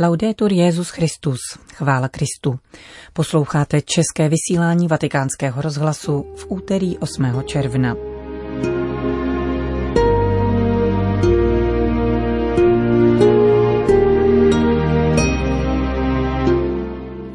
Laudetur 0.00 0.52
Jezus 0.52 0.90
Christus, 0.90 1.38
chvála 1.74 2.08
Kristu. 2.08 2.58
Posloucháte 3.12 3.80
české 3.80 4.28
vysílání 4.28 4.88
Vatikánského 4.88 5.62
rozhlasu 5.62 6.34
v 6.36 6.46
úterý 6.48 6.98
8. 6.98 7.42
června. 7.46 8.07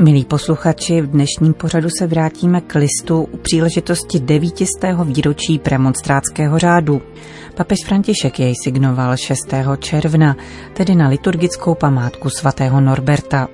Milí 0.03 0.25
posluchači, 0.25 1.01
v 1.01 1.07
dnešním 1.07 1.53
pořadu 1.53 1.89
se 1.99 2.07
vrátíme 2.07 2.61
k 2.61 2.75
listu 2.75 3.21
u 3.21 3.37
příležitosti 3.37 4.19
devítistého 4.19 5.05
výročí 5.05 5.59
premonstrátského 5.59 6.59
řádu. 6.59 7.01
Papež 7.55 7.79
František 7.85 8.39
jej 8.39 8.53
signoval 8.63 9.17
6. 9.17 9.37
června, 9.79 10.35
tedy 10.73 10.95
na 10.95 11.07
liturgickou 11.07 11.75
památku 11.75 12.29
svatého 12.29 12.81
Norberta. 12.81 13.47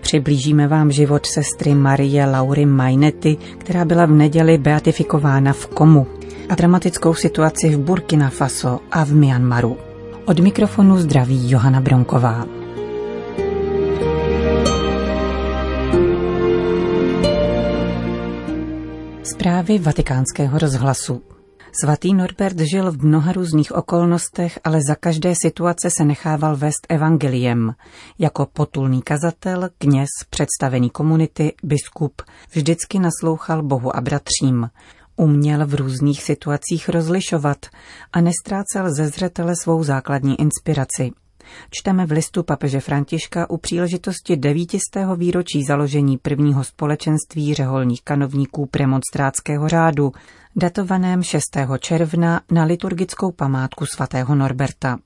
Přiblížíme 0.00 0.68
vám 0.68 0.92
život 0.92 1.26
sestry 1.26 1.74
Marie 1.74 2.26
Laury 2.26 2.66
Mainety, 2.66 3.36
která 3.58 3.84
byla 3.84 4.06
v 4.06 4.10
neděli 4.10 4.58
beatifikována 4.58 5.52
v 5.52 5.66
Komu, 5.66 6.06
a 6.48 6.54
dramatickou 6.54 7.14
situaci 7.14 7.68
v 7.68 7.78
Burkina 7.78 8.30
Faso 8.30 8.80
a 8.90 9.04
v 9.04 9.12
Myanmaru. 9.12 9.76
Od 10.24 10.38
mikrofonu 10.38 10.98
zdraví 10.98 11.50
Johana 11.50 11.80
Bronková. 11.80 12.65
Zprávy 19.36 19.78
vatikánského 19.78 20.58
rozhlasu. 20.58 21.22
Svatý 21.82 22.14
Norbert 22.14 22.58
žil 22.58 22.92
v 22.92 23.04
mnoha 23.04 23.32
různých 23.32 23.72
okolnostech, 23.72 24.58
ale 24.64 24.80
za 24.88 24.94
každé 24.94 25.34
situace 25.42 25.88
se 25.96 26.04
nechával 26.04 26.56
vést 26.56 26.86
evangeliem. 26.88 27.74
Jako 28.18 28.46
potulný 28.46 29.02
kazatel, 29.02 29.68
kněz, 29.78 30.08
představený 30.30 30.90
komunity, 30.90 31.54
biskup, 31.62 32.22
vždycky 32.50 32.98
naslouchal 32.98 33.62
Bohu 33.62 33.96
a 33.96 34.00
bratřím. 34.00 34.70
Uměl 35.16 35.66
v 35.66 35.74
různých 35.74 36.22
situacích 36.22 36.88
rozlišovat 36.88 37.66
a 38.12 38.20
nestrácel 38.20 38.94
ze 38.94 39.08
zřetele 39.08 39.56
svou 39.56 39.82
základní 39.82 40.40
inspiraci– 40.40 41.10
Čteme 41.70 42.06
v 42.06 42.12
listu 42.12 42.42
papeže 42.42 42.80
Františka 42.80 43.50
u 43.50 43.56
příležitosti 43.56 44.36
devítistého 44.36 45.16
výročí 45.16 45.64
založení 45.64 46.18
prvního 46.18 46.64
společenství 46.64 47.54
řeholních 47.54 48.02
kanovníků 48.02 48.66
premonstrátského 48.66 49.68
řádu, 49.68 50.12
datovaném 50.56 51.22
6. 51.22 51.42
června 51.78 52.40
na 52.50 52.64
liturgickou 52.64 53.32
památku 53.32 53.86
svatého 53.86 54.34
Norberta. 54.34 54.98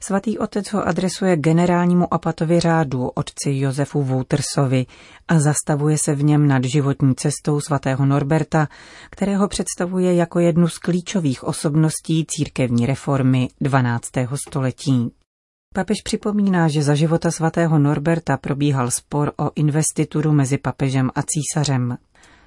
Svatý 0.00 0.38
otec 0.38 0.72
ho 0.72 0.88
adresuje 0.88 1.36
generálnímu 1.36 2.14
apatovi 2.14 2.60
řádu, 2.60 3.08
otci 3.08 3.50
Josefu 3.50 4.02
Woutersovi, 4.02 4.86
a 5.28 5.38
zastavuje 5.38 5.98
se 5.98 6.14
v 6.14 6.22
něm 6.22 6.48
nad 6.48 6.64
životní 6.64 7.14
cestou 7.14 7.60
svatého 7.60 8.06
Norberta, 8.06 8.68
kterého 9.10 9.48
představuje 9.48 10.14
jako 10.14 10.40
jednu 10.40 10.68
z 10.68 10.78
klíčových 10.78 11.44
osobností 11.44 12.26
církevní 12.28 12.86
reformy 12.86 13.48
12. 13.60 14.10
století. 14.48 15.12
Papež 15.76 16.02
připomíná, 16.04 16.68
že 16.68 16.82
za 16.82 16.94
života 16.94 17.30
svatého 17.30 17.78
Norberta 17.78 18.36
probíhal 18.36 18.90
spor 18.90 19.32
o 19.36 19.50
investituru 19.54 20.32
mezi 20.32 20.58
papežem 20.58 21.10
a 21.14 21.20
císařem. 21.22 21.98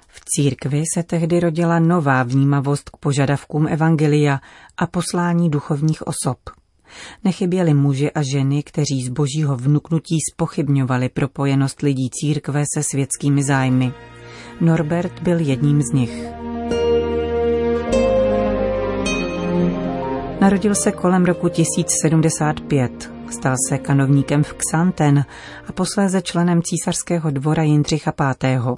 V 0.08 0.20
církvi 0.24 0.82
se 0.94 1.02
tehdy 1.02 1.40
rodila 1.40 1.78
nová 1.78 2.22
vnímavost 2.22 2.90
k 2.90 2.96
požadavkům 2.96 3.66
evangelia 3.68 4.40
a 4.76 4.86
poslání 4.86 5.50
duchovních 5.50 6.06
osob. 6.06 6.38
Nechyběli 7.24 7.74
muži 7.74 8.10
a 8.10 8.22
ženy, 8.22 8.62
kteří 8.62 9.04
z 9.04 9.08
božího 9.08 9.56
vnuknutí 9.56 10.16
spochybňovali 10.32 11.08
propojenost 11.08 11.82
lidí 11.82 12.10
církve 12.10 12.64
se 12.74 12.82
světskými 12.82 13.44
zájmy. 13.44 13.92
Norbert 14.60 15.22
byl 15.22 15.38
jedním 15.40 15.82
z 15.82 15.92
nich. 15.92 16.24
Narodil 20.40 20.74
se 20.74 20.92
kolem 20.92 21.24
roku 21.24 21.48
1075. 21.48 23.17
Stal 23.30 23.54
se 23.68 23.78
kanovníkem 23.78 24.44
v 24.44 24.54
Xanten 24.54 25.24
a 25.68 25.72
posléze 25.72 26.22
členem 26.22 26.62
císařského 26.62 27.30
dvora 27.30 27.62
Jindřicha 27.62 28.12
V. 28.18 28.76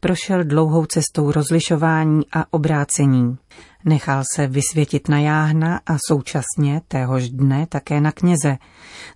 Prošel 0.00 0.44
dlouhou 0.44 0.86
cestou 0.86 1.32
rozlišování 1.32 2.22
a 2.32 2.44
obrácení. 2.52 3.38
Nechal 3.84 4.22
se 4.34 4.46
vysvětit 4.46 5.08
na 5.08 5.18
jáhna 5.18 5.80
a 5.86 5.96
současně 6.08 6.80
téhož 6.88 7.30
dne 7.30 7.66
také 7.66 8.00
na 8.00 8.12
kněze. 8.12 8.56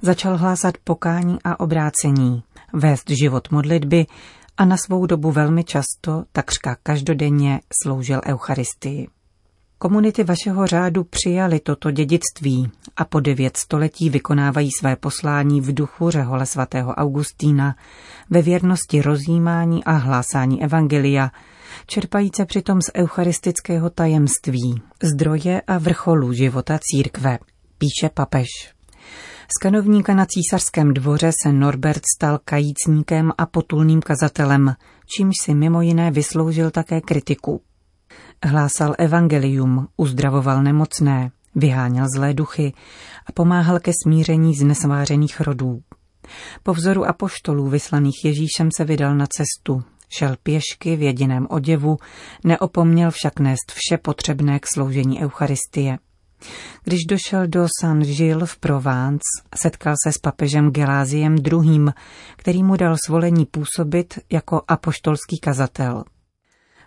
Začal 0.02 0.36
hlásat 0.36 0.74
pokání 0.84 1.38
a 1.44 1.60
obrácení, 1.60 2.42
vést 2.72 3.10
život 3.10 3.50
modlitby 3.50 4.06
a 4.56 4.64
na 4.64 4.76
svou 4.76 5.06
dobu 5.06 5.30
velmi 5.30 5.64
často, 5.64 6.24
takřka 6.32 6.76
každodenně, 6.82 7.60
sloužil 7.82 8.20
Eucharistii. 8.26 9.08
Komunity 9.82 10.24
vašeho 10.24 10.66
řádu 10.66 11.04
přijali 11.04 11.60
toto 11.60 11.90
dědictví 11.90 12.70
a 12.96 13.04
po 13.04 13.20
devět 13.20 13.56
století 13.56 14.10
vykonávají 14.10 14.68
své 14.78 14.96
poslání 14.96 15.60
v 15.60 15.74
duchu 15.74 16.10
řehole 16.10 16.46
svatého 16.46 16.92
Augustína, 16.92 17.76
ve 18.30 18.42
věrnosti 18.42 19.02
rozjímání 19.02 19.84
a 19.84 19.92
hlásání 19.92 20.62
evangelia, 20.62 21.30
čerpajíce 21.86 22.46
přitom 22.46 22.82
z 22.82 22.90
eucharistického 22.94 23.90
tajemství, 23.90 24.82
zdroje 25.02 25.60
a 25.66 25.78
vrcholu 25.78 26.32
života 26.32 26.78
církve, 26.82 27.38
píše 27.78 28.10
papež. 28.14 28.48
Z 29.58 29.62
kanovníka 29.62 30.14
na 30.14 30.26
císařském 30.26 30.94
dvoře 30.94 31.30
se 31.42 31.52
Norbert 31.52 32.02
stal 32.16 32.38
kajícníkem 32.44 33.32
a 33.38 33.46
potulným 33.46 34.00
kazatelem, 34.00 34.74
čímž 35.16 35.34
si 35.42 35.54
mimo 35.54 35.82
jiné 35.82 36.10
vysloužil 36.10 36.70
také 36.70 37.00
kritiku. 37.00 37.62
Hlásal 38.44 38.94
evangelium, 38.98 39.88
uzdravoval 39.96 40.62
nemocné, 40.62 41.30
vyháněl 41.54 42.06
zlé 42.16 42.34
duchy 42.34 42.72
a 43.26 43.32
pomáhal 43.32 43.80
ke 43.80 43.92
smíření 44.04 44.54
z 44.54 44.62
nesvářených 44.62 45.40
rodů. 45.40 45.80
Po 46.62 46.74
vzoru 46.74 47.04
apoštolů 47.04 47.68
vyslaných 47.68 48.24
Ježíšem 48.24 48.68
se 48.76 48.84
vydal 48.84 49.14
na 49.14 49.26
cestu, 49.26 49.82
šel 50.08 50.36
pěšky 50.42 50.96
v 50.96 51.02
jediném 51.02 51.46
oděvu, 51.50 51.96
neopomněl 52.44 53.10
však 53.10 53.40
nést 53.40 53.72
vše 53.72 53.98
potřebné 53.98 54.58
k 54.58 54.66
sloužení 54.66 55.22
Eucharistie. 55.22 55.98
Když 56.84 57.00
došel 57.08 57.46
do 57.46 57.66
Saint-Gilles 57.80 58.50
v 58.50 58.58
Provence, 58.58 59.24
setkal 59.54 59.94
se 60.04 60.12
s 60.12 60.18
papežem 60.18 60.70
Geláziem 60.70 61.36
II., 61.36 61.86
který 62.36 62.62
mu 62.62 62.76
dal 62.76 62.96
svolení 63.06 63.46
působit 63.46 64.18
jako 64.30 64.62
apoštolský 64.68 65.38
kazatel. 65.42 66.04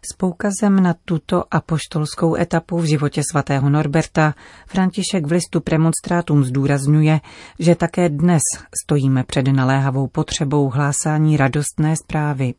S 0.05 0.15
poukazem 0.15 0.75
na 0.83 0.95
tuto 1.05 1.43
apoštolskou 1.51 2.35
etapu 2.35 2.77
v 2.77 2.85
životě 2.85 3.21
svatého 3.31 3.69
Norberta 3.69 4.33
František 4.67 5.27
v 5.27 5.31
listu 5.31 5.61
premonstrátům 5.61 6.43
zdůrazňuje, 6.43 7.19
že 7.59 7.75
také 7.75 8.09
dnes 8.09 8.41
stojíme 8.83 9.23
před 9.23 9.47
naléhavou 9.47 10.07
potřebou 10.07 10.69
hlásání 10.69 11.37
radostné 11.37 11.95
zprávy. 11.95 12.53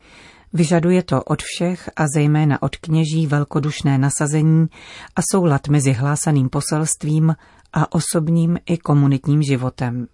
Vyžaduje 0.53 1.03
to 1.03 1.23
od 1.23 1.41
všech 1.41 1.89
a 1.95 2.05
zejména 2.15 2.61
od 2.61 2.75
kněží 2.75 3.27
velkodušné 3.27 3.97
nasazení 3.97 4.67
a 5.15 5.21
soulad 5.31 5.67
mezi 5.67 5.91
hlásaným 5.91 6.49
poselstvím 6.49 7.35
a 7.73 7.95
osobním 7.95 8.57
i 8.65 8.77
komunitním 8.77 9.43
životem. 9.43 10.07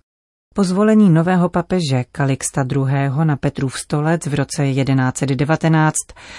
Po 0.56 0.64
zvolení 0.64 1.10
nového 1.10 1.50
papeže 1.50 2.04
Kalixta 2.12 2.66
II. 2.76 3.12
na 3.24 3.36
Petrův 3.36 3.80
stolec 3.80 4.28
v 4.28 4.34
roce 4.34 4.74
1119 4.74 5.96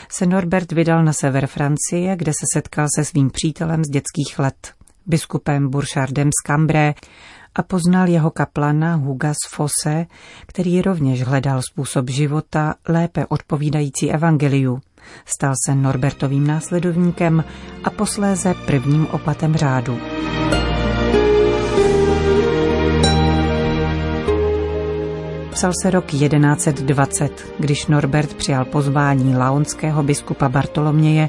se 0.09 0.27
Norbert 0.27 0.73
vydal 0.73 1.05
na 1.05 1.13
sever 1.13 1.47
Francie, 1.47 2.17
kde 2.17 2.33
se 2.33 2.47
setkal 2.55 2.87
se 2.97 3.05
svým 3.05 3.31
přítelem 3.31 3.85
z 3.85 3.89
dětských 3.89 4.39
let, 4.39 4.73
biskupem 5.07 5.71
Burchardem 5.71 6.29
z 6.29 6.47
Cambrai, 6.47 6.95
a 7.55 7.63
poznal 7.63 8.09
jeho 8.09 8.31
kaplana 8.31 8.95
Hugas 8.95 9.37
Fosse, 9.49 10.07
který 10.47 10.83
rovněž 10.83 11.23
hledal 11.23 11.63
způsob 11.63 12.11
života 12.11 12.75
lépe 12.89 13.27
odpovídající 13.27 14.13
evangeliu. 14.13 14.81
Stal 15.25 15.55
se 15.67 15.75
Norbertovým 15.75 16.47
následovníkem 16.47 17.45
a 17.85 17.91
posléze 17.91 18.55
prvním 18.67 19.07
opatem 19.07 19.57
řádu. 19.57 19.99
Psal 25.63 25.73
se 25.83 25.91
rok 25.91 26.07
1120, 26.07 27.55
když 27.59 27.87
Norbert 27.87 28.35
přijal 28.35 28.65
pozvání 28.65 29.37
laonského 29.37 30.03
biskupa 30.03 30.49
Bartoloměje 30.49 31.29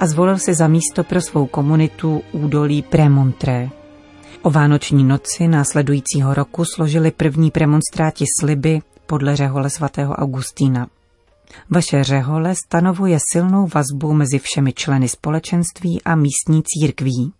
a 0.00 0.06
zvolil 0.06 0.38
si 0.38 0.54
za 0.54 0.68
místo 0.68 1.04
pro 1.04 1.20
svou 1.20 1.46
komunitu 1.46 2.22
údolí 2.32 2.82
Premontré. 2.82 3.68
O 4.42 4.50
vánoční 4.50 5.04
noci 5.04 5.48
následujícího 5.48 6.34
roku 6.34 6.64
složili 6.64 7.10
první 7.10 7.50
premonstráti 7.50 8.24
sliby 8.40 8.80
podle 9.06 9.36
řehole 9.36 9.70
svatého 9.70 10.14
Augustína. 10.14 10.86
Vaše 11.70 12.04
řehole 12.04 12.54
stanovuje 12.66 13.18
silnou 13.32 13.68
vazbu 13.74 14.12
mezi 14.12 14.38
všemi 14.38 14.72
členy 14.72 15.08
společenství 15.08 16.02
a 16.02 16.14
místní 16.14 16.62
církví. 16.66 17.32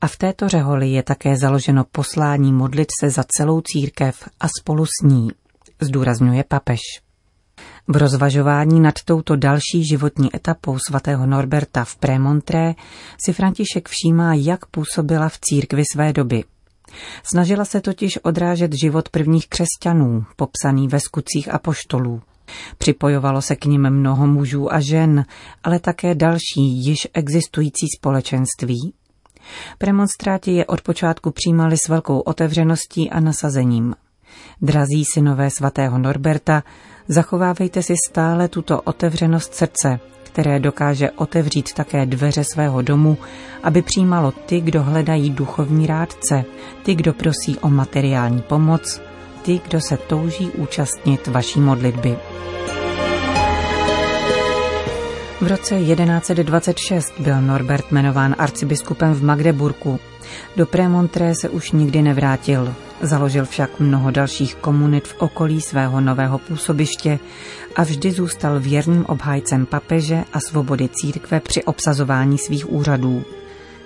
A 0.00 0.06
v 0.06 0.16
této 0.16 0.48
řeholi 0.48 0.90
je 0.90 1.02
také 1.02 1.36
založeno 1.36 1.84
poslání 1.92 2.52
modlit 2.52 2.88
se 3.00 3.10
za 3.10 3.24
celou 3.36 3.60
církev 3.60 4.28
a 4.40 4.46
spolu 4.60 4.86
s 4.86 5.04
ní. 5.04 5.30
Zdůrazňuje 5.80 6.44
papež. 6.48 6.80
V 7.88 7.96
rozvažování 7.96 8.80
nad 8.80 8.94
touto 9.04 9.36
další 9.36 9.84
životní 9.90 10.36
etapou 10.36 10.78
svatého 10.88 11.26
Norberta 11.26 11.84
v 11.84 11.96
Prémontré 11.96 12.74
si 13.24 13.32
František 13.32 13.88
všímá, 13.88 14.34
jak 14.34 14.66
působila 14.66 15.28
v 15.28 15.38
církvi 15.40 15.82
své 15.92 16.12
doby. 16.12 16.44
Snažila 17.22 17.64
se 17.64 17.80
totiž 17.80 18.18
odrážet 18.22 18.72
život 18.82 19.08
prvních 19.08 19.48
křesťanů, 19.48 20.24
popsaný 20.36 20.88
ve 20.88 21.00
skutcích 21.00 21.54
apoštolů. 21.54 22.22
Připojovalo 22.78 23.42
se 23.42 23.56
k 23.56 23.64
nim 23.64 23.90
mnoho 23.90 24.26
mužů 24.26 24.74
a 24.74 24.80
žen, 24.80 25.24
ale 25.64 25.78
také 25.78 26.14
další 26.14 26.84
již 26.86 27.08
existující 27.14 27.86
společenství. 27.98 28.94
Premonstráti 29.78 30.52
je 30.52 30.66
od 30.66 30.82
počátku 30.82 31.30
přijímali 31.30 31.76
s 31.76 31.88
velkou 31.88 32.20
otevřeností 32.20 33.10
a 33.10 33.20
nasazením. 33.20 33.94
Drazí 34.62 35.04
synové 35.04 35.50
svatého 35.50 35.98
Norberta, 35.98 36.62
zachovávejte 37.08 37.82
si 37.82 37.94
stále 38.08 38.48
tuto 38.48 38.80
otevřenost 38.80 39.54
srdce, 39.54 40.00
které 40.22 40.60
dokáže 40.60 41.10
otevřít 41.10 41.74
také 41.74 42.06
dveře 42.06 42.44
svého 42.44 42.82
domu, 42.82 43.18
aby 43.62 43.82
přijímalo 43.82 44.32
ty, 44.32 44.60
kdo 44.60 44.82
hledají 44.82 45.30
duchovní 45.30 45.86
rádce, 45.86 46.44
ty, 46.82 46.94
kdo 46.94 47.12
prosí 47.12 47.58
o 47.60 47.68
materiální 47.68 48.42
pomoc, 48.42 49.00
ty, 49.42 49.60
kdo 49.68 49.80
se 49.80 49.96
touží 49.96 50.50
účastnit 50.50 51.26
vaší 51.26 51.60
modlitby. 51.60 52.16
V 55.40 55.46
roce 55.46 55.74
1126 55.80 57.20
byl 57.20 57.42
Norbert 57.42 57.92
jmenován 57.92 58.34
arcibiskupem 58.38 59.14
v 59.14 59.22
Magdeburku. 59.22 60.00
Do 60.56 60.66
Prémontré 60.66 61.34
se 61.34 61.48
už 61.48 61.72
nikdy 61.72 62.02
nevrátil. 62.02 62.74
Založil 63.00 63.44
však 63.44 63.80
mnoho 63.80 64.10
dalších 64.10 64.54
komunit 64.54 65.08
v 65.08 65.14
okolí 65.18 65.60
svého 65.60 66.00
nového 66.00 66.38
působiště 66.38 67.18
a 67.76 67.82
vždy 67.82 68.12
zůstal 68.12 68.60
věrným 68.60 69.06
obhájcem 69.06 69.66
papeže 69.66 70.24
a 70.32 70.40
svobody 70.40 70.88
církve 70.92 71.40
při 71.40 71.64
obsazování 71.64 72.38
svých 72.38 72.72
úřadů. 72.72 73.24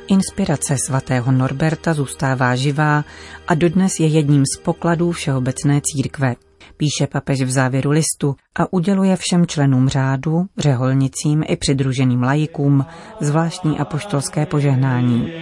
Inspirace 0.07 0.77
svatého 0.87 1.33
Norberta 1.33 1.95
zůstává 1.95 2.57
živá 2.57 3.05
a 3.49 3.55
dodnes 3.55 4.01
je 4.01 4.07
jedním 4.07 4.43
z 4.57 4.61
pokladů 4.61 5.13
Všeobecné 5.13 5.81
církve 5.85 6.35
píše 6.77 7.07
papež 7.07 7.43
v 7.43 7.51
závěru 7.51 7.91
listu 7.91 8.35
a 8.55 8.73
uděluje 8.73 9.17
všem 9.17 9.47
členům 9.47 9.89
řádu, 9.89 10.47
řeholnicím 10.59 11.45
i 11.49 11.57
přidruženým 11.57 12.23
lajikům 12.23 12.85
zvláštní 13.21 13.79
apoštolské 13.79 14.47
požehnání. 14.47 15.33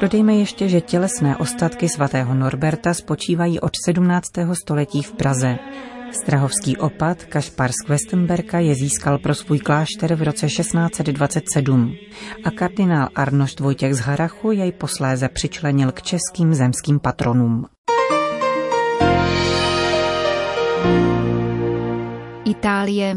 Dodejme 0.00 0.34
ještě, 0.34 0.68
že 0.68 0.80
tělesné 0.80 1.36
ostatky 1.36 1.88
svatého 1.88 2.34
Norberta 2.34 2.94
spočívají 2.94 3.60
od 3.60 3.72
17. 3.86 4.26
století 4.52 5.02
v 5.02 5.12
Praze. 5.12 5.58
Strahovský 6.14 6.76
opat 6.76 7.24
Kašpar 7.24 7.70
z 7.70 7.86
Questenberka 7.86 8.58
je 8.58 8.74
získal 8.74 9.18
pro 9.18 9.34
svůj 9.34 9.58
klášter 9.58 10.14
v 10.14 10.22
roce 10.22 10.46
1627 10.46 11.94
a 12.44 12.50
kardinál 12.50 13.08
Arnošt 13.14 13.60
Vojtěch 13.60 13.94
z 13.94 13.98
Harachu 13.98 14.52
jej 14.52 14.72
posléze 14.72 15.28
přičlenil 15.28 15.92
k 15.92 16.02
českým 16.02 16.54
zemským 16.54 17.00
patronům. 17.00 17.66
Itálie. 22.44 23.16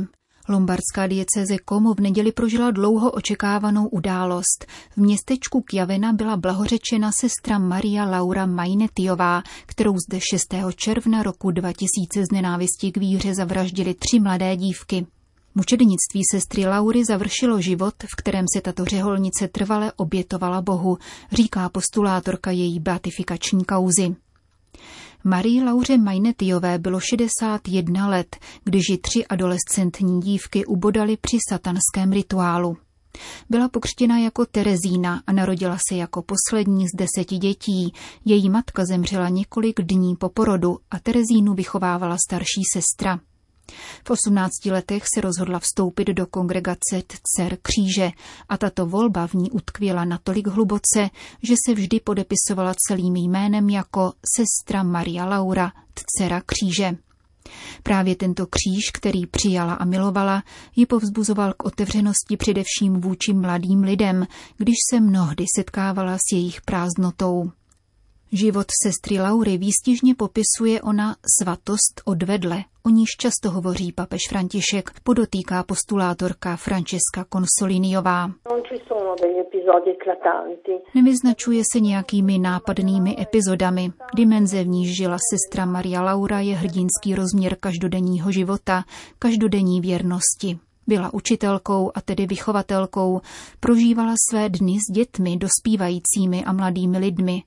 Lombardská 0.49 1.07
diecéze 1.07 1.55
Como 1.69 1.93
v 1.93 1.99
neděli 1.99 2.31
prožila 2.31 2.71
dlouho 2.71 3.11
očekávanou 3.11 3.87
událost. 3.87 4.65
V 4.91 4.97
městečku 4.97 5.61
Kjavena 5.61 6.13
byla 6.13 6.37
blahořečena 6.37 7.11
sestra 7.11 7.57
Maria 7.59 8.05
Laura 8.05 8.45
Majnetiová, 8.45 9.43
kterou 9.65 9.93
zde 10.07 10.19
6. 10.31 10.41
června 10.75 11.23
roku 11.23 11.51
2000 11.51 12.25
z 12.25 12.31
nenávisti 12.33 12.91
k 12.91 12.97
víře 12.97 13.35
zavraždili 13.35 13.93
tři 13.93 14.19
mladé 14.19 14.55
dívky. 14.55 15.05
Mučednictví 15.55 16.21
sestry 16.31 16.65
Laury 16.65 17.05
završilo 17.05 17.61
život, 17.61 17.93
v 18.03 18.15
kterém 18.15 18.45
se 18.55 18.61
tato 18.61 18.85
řeholnice 18.85 19.47
trvale 19.47 19.91
obětovala 19.95 20.61
Bohu, 20.61 20.97
říká 21.31 21.69
postulátorka 21.69 22.51
její 22.51 22.79
beatifikační 22.79 23.65
kauzy. 23.65 24.15
Marii 25.23 25.63
Lauře 25.63 25.97
Majnetiové 25.97 26.79
bylo 26.79 26.99
61 26.99 28.07
let, 28.07 28.37
když 28.63 28.83
ji 28.89 28.97
tři 28.97 29.25
adolescentní 29.25 30.21
dívky 30.21 30.65
ubodali 30.65 31.17
při 31.17 31.37
satanském 31.49 32.11
rituálu. 32.11 32.77
Byla 33.49 33.69
pokřtěna 33.69 34.17
jako 34.19 34.45
Terezína 34.45 35.21
a 35.27 35.31
narodila 35.31 35.77
se 35.89 35.95
jako 35.95 36.21
poslední 36.21 36.85
z 36.87 36.97
deseti 36.97 37.37
dětí. 37.37 37.93
Její 38.25 38.49
matka 38.49 38.85
zemřela 38.85 39.29
několik 39.29 39.81
dní 39.81 40.15
po 40.15 40.29
porodu 40.29 40.77
a 40.91 40.99
Terezínu 40.99 41.53
vychovávala 41.53 42.17
starší 42.27 42.61
sestra. 42.73 43.19
V 44.07 44.09
18 44.09 44.65
letech 44.65 45.03
se 45.15 45.21
rozhodla 45.21 45.59
vstoupit 45.59 46.07
do 46.07 46.27
kongregace 46.27 47.01
Dcer 47.23 47.57
kříže 47.61 48.11
a 48.49 48.57
tato 48.57 48.85
volba 48.85 49.27
v 49.27 49.33
ní 49.33 49.51
utkvěla 49.51 50.05
natolik 50.05 50.47
hluboce, 50.47 51.09
že 51.43 51.53
se 51.65 51.73
vždy 51.73 51.99
podepisovala 51.99 52.73
celým 52.87 53.15
jménem 53.15 53.69
jako 53.69 54.13
sestra 54.37 54.83
Maria 54.83 55.25
Laura, 55.25 55.71
Dcera 55.93 56.41
kříže. 56.41 56.97
Právě 57.83 58.15
tento 58.15 58.47
kříž, 58.47 58.91
který 58.93 59.25
přijala 59.25 59.73
a 59.73 59.85
milovala, 59.85 60.43
ji 60.75 60.85
povzbuzoval 60.85 61.53
k 61.53 61.65
otevřenosti 61.65 62.37
především 62.37 63.01
vůči 63.01 63.33
mladým 63.33 63.83
lidem, 63.83 64.27
když 64.57 64.75
se 64.93 64.99
mnohdy 64.99 65.45
setkávala 65.57 66.17
s 66.17 66.33
jejich 66.33 66.61
prázdnotou. 66.61 67.51
Život 68.31 68.65
sestry 68.83 69.19
Laury 69.19 69.57
výstižně 69.57 70.15
popisuje 70.15 70.81
ona 70.81 71.15
svatost 71.39 72.01
odvedle, 72.05 72.63
o 72.85 72.89
níž 72.89 73.09
často 73.19 73.51
hovoří 73.51 73.91
papež 73.91 74.21
František, 74.29 74.91
podotýká 75.03 75.63
postulátorka 75.63 76.55
Francesca 76.55 77.25
Consoliniová. 77.33 78.31
Nevyznačuje 80.95 81.63
se 81.73 81.79
nějakými 81.79 82.37
nápadnými 82.39 83.15
epizodami. 83.21 83.91
Dimenze, 84.15 84.63
v 84.63 84.67
níž 84.67 84.97
žila 84.97 85.17
sestra 85.33 85.65
Maria 85.65 86.01
Laura, 86.01 86.39
je 86.39 86.55
hrdinský 86.55 87.15
rozměr 87.15 87.55
každodenního 87.59 88.31
života, 88.31 88.83
každodenní 89.19 89.81
věrnosti. 89.81 90.59
Byla 90.87 91.13
učitelkou 91.13 91.91
a 91.95 92.01
tedy 92.01 92.25
vychovatelkou, 92.25 93.21
prožívala 93.59 94.13
své 94.29 94.49
dny 94.49 94.73
s 94.89 94.93
dětmi, 94.93 95.37
dospívajícími 95.37 96.45
a 96.45 96.53
mladými 96.53 96.97
lidmi, 96.97 97.43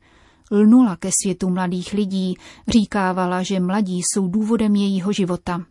lnula 0.50 0.96
ke 0.96 1.10
světu 1.22 1.50
mladých 1.50 1.92
lidí, 1.92 2.36
říkávala, 2.68 3.42
že 3.42 3.60
mladí 3.60 4.00
jsou 4.02 4.28
důvodem 4.28 4.76
jejího 4.76 5.12
života. 5.12 5.64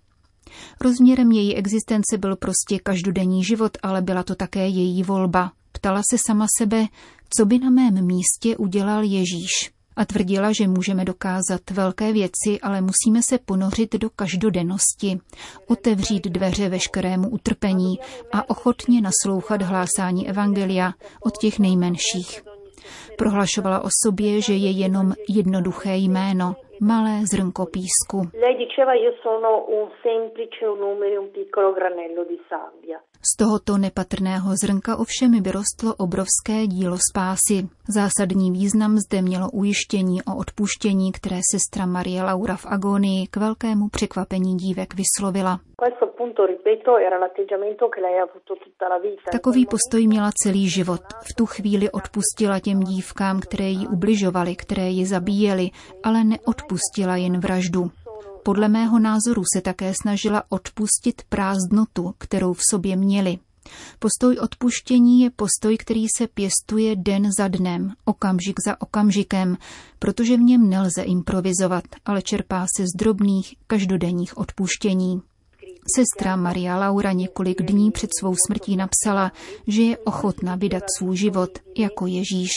Rozměrem 0.81 1.31
její 1.31 1.55
existence 1.55 2.17
byl 2.17 2.35
prostě 2.35 2.79
každodenní 2.79 3.43
život, 3.43 3.77
ale 3.83 4.01
byla 4.01 4.23
to 4.23 4.35
také 4.35 4.67
její 4.67 5.03
volba. 5.03 5.51
Ptala 5.71 6.01
se 6.11 6.17
sama 6.27 6.47
sebe, 6.59 6.85
co 7.37 7.45
by 7.45 7.59
na 7.59 7.69
mém 7.69 8.05
místě 8.05 8.57
udělal 8.57 9.03
Ježíš. 9.03 9.71
A 9.95 10.05
tvrdila, 10.05 10.51
že 10.51 10.67
můžeme 10.67 11.05
dokázat 11.05 11.71
velké 11.71 12.13
věci, 12.13 12.59
ale 12.61 12.81
musíme 12.81 13.19
se 13.29 13.37
ponořit 13.37 13.95
do 13.95 14.09
každodennosti, 14.09 15.19
otevřít 15.67 16.27
dveře 16.27 16.69
veškerému 16.69 17.29
utrpení 17.29 17.99
a 18.33 18.49
ochotně 18.49 19.01
naslouchat 19.01 19.61
hlásání 19.61 20.29
Evangelia 20.29 20.93
od 21.21 21.37
těch 21.37 21.59
nejmenších. 21.59 22.41
Prohlašovala 23.17 23.79
o 23.79 23.89
sobě, 24.03 24.41
že 24.41 24.53
je 24.53 24.71
jenom 24.71 25.13
jednoduché 25.29 25.95
jméno, 25.95 26.55
malé 26.81 27.21
zrnko 27.31 27.65
písku. 27.65 28.17
Z 33.21 33.37
tohoto 33.37 33.77
nepatrného 33.77 34.49
zrnka 34.63 34.97
ovšem 34.97 35.31
vyrostlo 35.43 35.95
obrovské 35.97 36.67
dílo 36.67 36.97
spásy. 37.11 37.67
Zásadní 37.95 38.51
význam 38.51 38.97
zde 38.97 39.21
mělo 39.21 39.47
ujištění 39.53 40.17
o 40.23 40.37
odpuštění, 40.37 41.11
které 41.11 41.39
sestra 41.51 41.85
Marie 41.85 42.23
Laura 42.23 42.55
v 42.55 42.65
agonii 42.65 43.27
k 43.27 43.37
velkému 43.37 43.89
překvapení 43.89 44.55
dívek 44.55 44.89
vyslovila. 44.93 45.59
Takový 49.31 49.65
postoj 49.65 50.07
měla 50.07 50.29
celý 50.43 50.69
život. 50.69 51.01
V 51.21 51.35
tu 51.37 51.45
chvíli 51.45 51.91
odpustila 51.91 52.59
těm 52.59 52.79
dívkám, 52.79 53.39
které 53.39 53.69
jí 53.69 53.87
ubližovali, 53.87 54.55
které 54.55 54.87
ji 54.89 55.05
zabíjeli, 55.05 55.69
ale 56.03 56.23
neodpustila 56.23 56.68
jen 57.15 57.39
vraždu. 57.39 57.91
Podle 58.43 58.67
mého 58.67 58.99
názoru 58.99 59.43
se 59.53 59.61
také 59.61 59.93
snažila 60.01 60.43
odpustit 60.49 61.21
prázdnotu, 61.29 62.13
kterou 62.17 62.53
v 62.53 62.61
sobě 62.69 62.95
měli. 62.95 63.37
Postoj 63.99 64.37
odpuštění 64.37 65.21
je 65.21 65.29
postoj, 65.29 65.77
který 65.77 66.05
se 66.17 66.27
pěstuje 66.27 66.95
den 66.95 67.29
za 67.37 67.47
dnem, 67.47 67.93
okamžik 68.05 68.55
za 68.65 68.81
okamžikem, 68.81 69.57
protože 69.99 70.37
v 70.37 70.39
něm 70.39 70.69
nelze 70.69 71.01
improvizovat, 71.01 71.83
ale 72.05 72.21
čerpá 72.21 72.65
se 72.77 72.83
z 72.83 72.97
drobných, 72.97 73.55
každodenních 73.67 74.37
odpuštění. 74.37 75.21
Sestra 75.95 76.35
Maria 76.35 76.77
Laura 76.77 77.11
několik 77.11 77.61
dní 77.61 77.91
před 77.91 78.09
svou 78.19 78.35
smrtí 78.47 78.77
napsala, 78.77 79.31
že 79.67 79.81
je 79.81 79.97
ochotná 79.97 80.55
vydat 80.55 80.83
svůj 80.97 81.17
život 81.17 81.49
jako 81.77 82.07
Ježíš. 82.07 82.51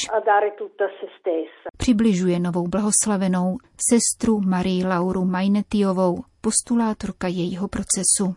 Přibližuje 1.76 2.40
novou 2.40 2.68
blahoslavenou 2.68 3.56
sestru 3.90 4.40
Marii 4.40 4.84
Lauru 4.84 5.24
Majnetiovou, 5.24 6.18
postulátorka 6.40 7.28
jejího 7.28 7.68
procesu. 7.68 8.34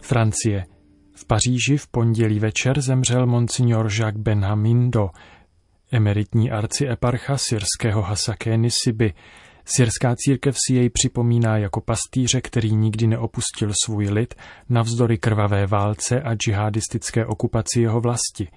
Francie. 0.00 0.64
V 1.12 1.26
Paříži 1.26 1.76
v 1.76 1.88
pondělí 1.88 2.38
večer 2.38 2.80
zemřel 2.80 3.26
monsignor 3.26 3.88
Jacques 4.00 4.22
Benhamin 4.22 4.90
do 4.90 5.08
emeritní 5.92 6.50
arcieparcha 6.50 7.36
syrského 7.36 8.02
Hasaké 8.02 8.56
Nisiby. 8.56 9.12
Syrská 9.68 10.14
církev 10.16 10.56
si 10.66 10.74
jej 10.74 10.90
připomíná 10.90 11.58
jako 11.58 11.80
pastýře, 11.80 12.40
který 12.40 12.76
nikdy 12.76 13.06
neopustil 13.06 13.72
svůj 13.84 14.08
lid 14.08 14.34
navzdory 14.68 15.18
krvavé 15.18 15.66
válce 15.66 16.20
a 16.22 16.34
džihadistické 16.34 17.26
okupaci 17.26 17.80
jeho 17.80 18.00
vlasti. 18.00 18.48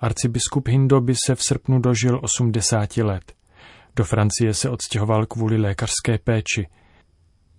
Arcibiskup 0.00 0.68
Hindo 0.68 1.00
by 1.00 1.14
se 1.26 1.34
v 1.34 1.42
srpnu 1.42 1.78
dožil 1.78 2.20
80 2.22 2.96
let. 2.96 3.32
Do 3.96 4.04
Francie 4.04 4.54
se 4.54 4.70
odstěhoval 4.70 5.26
kvůli 5.26 5.56
lékařské 5.56 6.18
péči. 6.24 6.66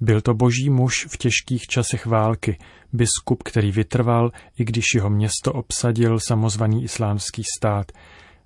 Byl 0.01 0.21
to 0.21 0.33
boží 0.33 0.69
muž 0.69 1.07
v 1.09 1.17
těžkých 1.17 1.61
časech 1.61 2.05
války, 2.05 2.57
biskup, 2.93 3.43
který 3.43 3.71
vytrval, 3.71 4.31
i 4.59 4.65
když 4.65 4.85
jeho 4.95 5.09
město 5.09 5.53
obsadil 5.53 6.19
samozvaný 6.19 6.83
islámský 6.83 7.43
stát. 7.57 7.91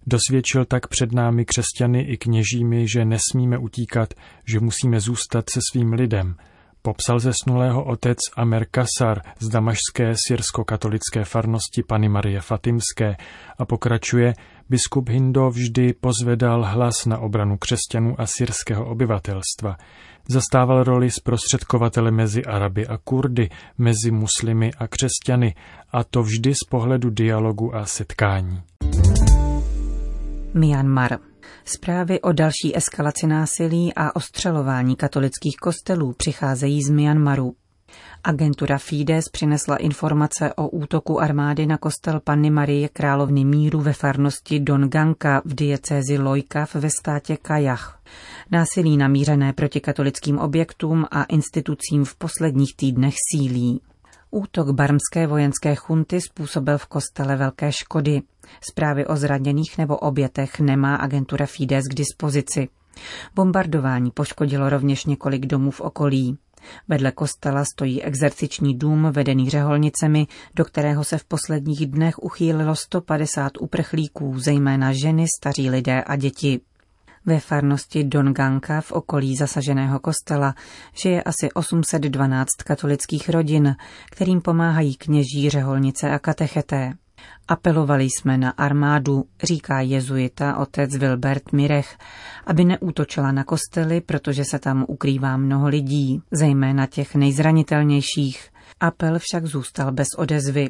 Dosvědčil 0.06 0.66
tak 0.66 0.88
před 0.88 1.14
námi 1.14 1.46
křesťany 1.46 2.02
i 2.02 2.18
kněžími, 2.18 2.88
že 2.88 3.06
nesmíme 3.06 3.58
utíkat, 3.58 4.14
že 4.46 4.60
musíme 4.60 5.00
zůstat 5.00 5.50
se 5.50 5.60
svým 5.72 5.94
lidem. 5.94 6.36
Popsal 6.82 7.20
zesnulého 7.20 7.84
otec 7.84 8.18
Amer 8.36 8.66
Kasar 8.72 9.22
z 9.40 9.50
damašské 9.50 10.14
syrsko-katolické 10.28 11.24
farnosti 11.24 11.84
Pany 11.84 12.10
Marie 12.10 12.42
Fatimské 12.42 13.16
a 13.58 13.66
pokračuje, 13.66 14.34
biskup 14.70 15.10
Hindo 15.10 15.50
vždy 15.50 15.94
pozvedal 15.94 16.66
hlas 16.66 17.06
na 17.06 17.20
obranu 17.20 17.58
křesťanů 17.58 18.22
a 18.22 18.26
syrského 18.26 18.86
obyvatelstva. 18.86 19.78
Zastával 20.30 20.84
roli 20.84 21.12
zprostředkovatele 21.12 22.12
mezi 22.12 22.46
Araby 22.46 22.88
a 22.88 22.98
Kurdy, 22.98 23.50
mezi 23.78 24.12
muslimy 24.12 24.72
a 24.78 24.88
křesťany, 24.88 25.56
a 25.92 26.04
to 26.04 26.24
vždy 26.24 26.54
z 26.56 26.70
pohledu 26.70 27.10
dialogu 27.10 27.76
a 27.76 27.86
setkání. 27.86 28.62
Myanmar. 30.54 31.20
Zprávy 31.66 32.22
o 32.22 32.32
další 32.32 32.78
eskalaci 32.78 33.28
násilí 33.28 33.94
a 33.96 34.16
ostřelování 34.16 34.96
katolických 34.96 35.56
kostelů 35.62 36.14
přicházejí 36.14 36.84
z 36.84 36.90
Myanmaru. 36.90 37.56
Agentura 38.24 38.78
Fides 38.78 39.30
přinesla 39.30 39.76
informace 39.76 40.54
o 40.54 40.70
útoku 40.70 41.22
armády 41.22 41.66
na 41.66 41.78
kostel 41.78 42.20
Panny 42.20 42.50
Marie 42.50 42.90
Královny 42.90 43.46
míru 43.46 43.82
ve 43.82 43.94
farnosti 43.94 44.60
Donganka 44.60 45.42
v 45.46 45.56
diecézi 45.56 46.18
Lojkav 46.18 46.76
ve 46.76 46.90
státě 46.90 47.38
Kajach. 47.38 48.02
Násilí 48.52 48.98
namířené 48.98 49.54
proti 49.54 49.80
katolickým 49.80 50.40
objektům 50.40 51.06
a 51.12 51.24
institucím 51.24 52.06
v 52.06 52.16
posledních 52.16 52.76
týdnech 52.76 53.16
sílí. 53.32 53.82
Útok 54.32 54.70
barmské 54.70 55.28
vojenské 55.28 55.76
chunty 55.76 56.22
způsobil 56.22 56.78
v 56.78 56.86
kostele 56.86 57.36
velké 57.36 57.72
škody. 57.72 58.22
Zprávy 58.62 59.06
o 59.06 59.16
zraněných 59.16 59.78
nebo 59.78 59.98
obětech 59.98 60.60
nemá 60.60 60.96
agentura 60.96 61.46
Fides 61.46 61.84
k 61.88 61.94
dispozici. 61.94 62.70
Bombardování 63.36 64.12
poškodilo 64.12 64.70
rovněž 64.70 65.06
několik 65.06 65.46
domů 65.46 65.72
v 65.72 65.82
okolí. 65.82 66.38
Vedle 66.88 67.12
kostela 67.12 67.66
stojí 67.66 68.04
exerciční 68.04 68.78
dům 68.78 69.08
vedený 69.12 69.50
řeholnicemi, 69.50 70.28
do 70.56 70.66
kterého 70.66 71.04
se 71.04 71.18
v 71.18 71.26
posledních 71.26 71.88
dnech 71.88 72.20
uchýlilo 72.20 72.76
150 72.76 73.52
uprchlíků, 73.60 74.40
zejména 74.40 74.94
ženy, 74.94 75.26
staří 75.38 75.70
lidé 75.70 76.04
a 76.04 76.16
děti. 76.16 76.60
Ve 77.26 77.40
farnosti 77.40 78.04
Donganka 78.04 78.82
v 78.82 78.92
okolí 78.92 79.36
zasaženého 79.36 80.00
kostela 80.00 80.56
žije 80.94 81.24
asi 81.24 81.52
812 81.52 82.48
katolických 82.66 83.30
rodin, 83.30 83.76
kterým 84.12 84.42
pomáhají 84.42 84.96
kněží, 84.96 85.50
řeholnice 85.50 86.10
a 86.10 86.20
katecheté. 86.20 86.94
Apelovali 87.48 88.04
jsme 88.04 88.38
na 88.38 88.50
armádu, 88.50 89.26
říká 89.44 89.82
jezuita 89.82 90.58
otec 90.58 90.96
Wilbert 90.96 91.52
Mirech, 91.52 91.98
aby 92.46 92.66
neútočila 92.66 93.32
na 93.32 93.44
kostely, 93.44 94.02
protože 94.02 94.46
se 94.46 94.60
tam 94.60 94.86
ukrývá 94.88 95.38
mnoho 95.38 95.68
lidí, 95.68 96.22
zejména 96.32 96.86
těch 96.86 97.16
nejzranitelnějších. 97.16 98.50
Apel 98.80 99.20
však 99.20 99.46
zůstal 99.46 99.92
bez 99.92 100.08
odezvy. 100.18 100.70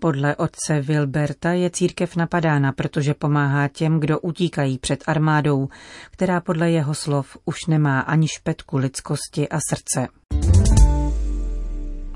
Podle 0.00 0.36
otce 0.36 0.80
Wilberta 0.80 1.52
je 1.52 1.70
církev 1.70 2.16
napadána, 2.16 2.72
protože 2.72 3.14
pomáhá 3.14 3.68
těm, 3.68 4.00
kdo 4.00 4.20
utíkají 4.20 4.78
před 4.78 5.04
armádou, 5.06 5.68
která 6.10 6.40
podle 6.40 6.70
jeho 6.70 6.94
slov 6.94 7.36
už 7.44 7.66
nemá 7.68 8.00
ani 8.00 8.28
špetku 8.28 8.76
lidskosti 8.76 9.48
a 9.48 9.58
srdce. 9.70 10.08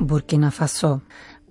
Burkina 0.01 0.51
Faso. 0.51 1.01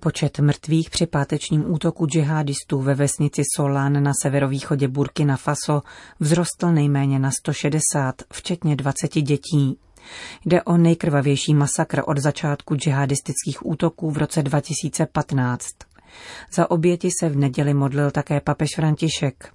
Počet 0.00 0.38
mrtvých 0.38 0.90
při 0.90 1.06
pátečním 1.06 1.72
útoku 1.72 2.06
džihadistů 2.06 2.82
ve 2.82 2.94
vesnici 2.94 3.42
Solán 3.56 4.02
na 4.02 4.12
severovýchodě 4.22 4.88
Burkina 4.88 5.36
Faso 5.36 5.82
vzrostl 6.20 6.72
nejméně 6.72 7.18
na 7.18 7.30
160, 7.30 8.22
včetně 8.32 8.76
20 8.76 9.14
dětí. 9.14 9.78
Jde 10.46 10.62
o 10.62 10.76
nejkrvavější 10.76 11.54
masakr 11.54 12.02
od 12.06 12.18
začátku 12.18 12.74
džihadistických 12.74 13.66
útoků 13.66 14.10
v 14.10 14.18
roce 14.18 14.42
2015. 14.42 15.66
Za 16.52 16.70
oběti 16.70 17.10
se 17.20 17.28
v 17.28 17.36
neděli 17.36 17.74
modlil 17.74 18.10
také 18.10 18.40
papež 18.40 18.68
František. 18.76 19.52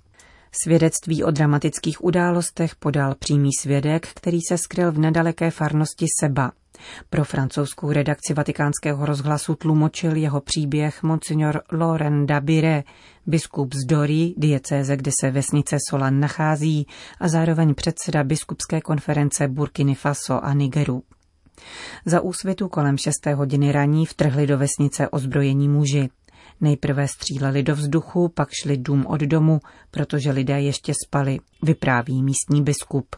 Svědectví 0.63 1.23
o 1.23 1.31
dramatických 1.31 2.03
událostech 2.03 2.75
podal 2.75 3.15
přímý 3.15 3.49
svědek, 3.59 4.07
který 4.07 4.39
se 4.41 4.57
skryl 4.57 4.91
v 4.91 4.99
nedaleké 4.99 5.51
farnosti 5.51 6.05
Seba. 6.19 6.51
Pro 7.09 7.23
francouzskou 7.23 7.91
redakci 7.91 8.33
vatikánského 8.33 9.05
rozhlasu 9.05 9.55
tlumočil 9.55 10.15
jeho 10.15 10.41
příběh 10.41 11.03
monsignor 11.03 11.61
Laurent 11.71 12.29
Dabire, 12.29 12.83
biskup 13.25 13.73
z 13.73 13.85
Dory, 13.85 14.33
diecéze, 14.37 14.97
kde 14.97 15.11
se 15.21 15.31
vesnice 15.31 15.77
Solan 15.89 16.19
nachází, 16.19 16.87
a 17.19 17.27
zároveň 17.27 17.75
předseda 17.75 18.23
biskupské 18.23 18.81
konference 18.81 19.47
Burkiny 19.47 19.95
Faso 19.95 20.45
a 20.45 20.53
Nigeru. 20.53 21.03
Za 22.05 22.21
úsvitu 22.21 22.67
kolem 22.67 22.97
6. 22.97 23.13
hodiny 23.35 23.71
raní 23.71 24.05
vtrhli 24.05 24.47
do 24.47 24.57
vesnice 24.57 25.09
ozbrojení 25.09 25.69
muži. 25.69 26.09
Nejprve 26.61 27.07
stříleli 27.07 27.63
do 27.63 27.75
vzduchu, 27.75 28.29
pak 28.29 28.49
šli 28.51 28.77
dům 28.77 29.05
od 29.05 29.21
domu, 29.21 29.59
protože 29.91 30.31
lidé 30.31 30.61
ještě 30.61 30.93
spali, 31.07 31.39
vypráví 31.63 32.23
místní 32.23 32.63
biskup. 32.63 33.15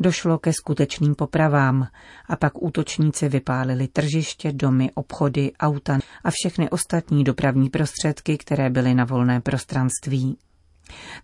Došlo 0.00 0.38
ke 0.38 0.52
skutečným 0.52 1.14
popravám 1.14 1.88
a 2.28 2.36
pak 2.36 2.62
útočníci 2.62 3.28
vypálili 3.28 3.88
tržiště, 3.88 4.52
domy, 4.52 4.90
obchody, 4.94 5.52
auta 5.60 5.98
a 6.24 6.30
všechny 6.30 6.70
ostatní 6.70 7.24
dopravní 7.24 7.70
prostředky, 7.70 8.38
které 8.38 8.70
byly 8.70 8.94
na 8.94 9.04
volné 9.04 9.40
prostranství. 9.40 10.38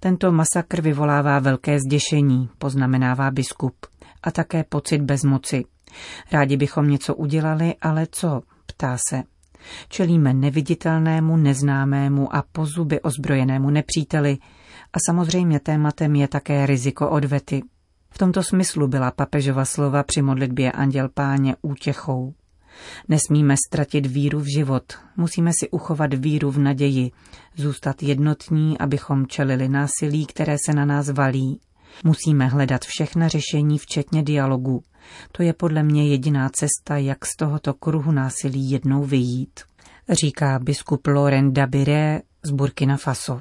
Tento 0.00 0.32
masakr 0.32 0.80
vyvolává 0.80 1.38
velké 1.38 1.78
zděšení, 1.80 2.48
poznamenává 2.58 3.30
biskup, 3.30 3.76
a 4.22 4.30
také 4.30 4.64
pocit 4.64 5.02
bezmoci. 5.02 5.64
Rádi 6.32 6.56
bychom 6.56 6.90
něco 6.90 7.14
udělali, 7.14 7.74
ale 7.80 8.06
co? 8.10 8.42
ptá 8.66 8.96
se. 9.08 9.22
Čelíme 9.88 10.34
neviditelnému, 10.34 11.36
neznámému 11.36 12.36
a 12.36 12.44
pozuby 12.52 13.00
ozbrojenému 13.00 13.70
nepříteli 13.70 14.38
a 14.92 14.96
samozřejmě 15.06 15.60
tématem 15.60 16.14
je 16.14 16.28
také 16.28 16.66
riziko 16.66 17.10
odvety. 17.10 17.62
V 18.10 18.18
tomto 18.18 18.42
smyslu 18.42 18.88
byla 18.88 19.10
papežova 19.10 19.64
slova 19.64 20.02
při 20.02 20.22
modlitbě 20.22 20.72
Anděl 20.72 21.08
Páně 21.14 21.56
útěchou. 21.62 22.34
Nesmíme 23.08 23.54
ztratit 23.66 24.06
víru 24.06 24.40
v 24.40 24.46
život, 24.56 24.84
musíme 25.16 25.50
si 25.60 25.70
uchovat 25.70 26.14
víru 26.14 26.50
v 26.50 26.58
naději, 26.58 27.10
zůstat 27.56 28.02
jednotní, 28.02 28.78
abychom 28.78 29.26
čelili 29.26 29.68
násilí, 29.68 30.26
které 30.26 30.56
se 30.66 30.72
na 30.72 30.84
nás 30.84 31.08
valí. 31.08 31.60
Musíme 32.04 32.46
hledat 32.46 32.84
všechna 32.84 33.28
řešení, 33.28 33.78
včetně 33.78 34.22
dialogu. 34.22 34.82
To 35.32 35.42
je 35.42 35.52
podle 35.52 35.82
mě 35.82 36.08
jediná 36.08 36.48
cesta, 36.48 36.96
jak 36.96 37.26
z 37.26 37.36
tohoto 37.36 37.74
kruhu 37.74 38.12
násilí 38.12 38.70
jednou 38.70 39.04
vyjít, 39.04 39.60
říká 40.10 40.58
biskup 40.58 41.06
Laurent 41.06 41.54
Dabiré 41.54 42.20
z 42.42 42.50
Burkina 42.50 42.96
Faso. 42.96 43.40